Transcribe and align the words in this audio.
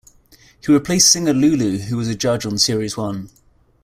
He 0.65 0.73
replaced 0.73 1.11
singer 1.11 1.31
Lulu, 1.31 1.77
who 1.77 1.95
was 1.95 2.07
a 2.07 2.15
judge 2.15 2.43
on 2.43 2.57
series 2.57 2.97
one. 2.97 3.29